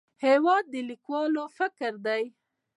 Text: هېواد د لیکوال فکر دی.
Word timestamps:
هېواد 0.25 0.63
د 0.73 0.75
لیکوال 0.89 1.31
فکر 1.57 1.91
دی. 2.05 2.23